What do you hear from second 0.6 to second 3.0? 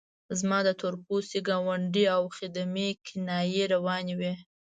د تور پوستي ګاونډي او خدمې